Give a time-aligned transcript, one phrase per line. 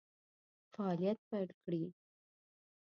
[0.73, 1.83] فعالیت پیل کړي.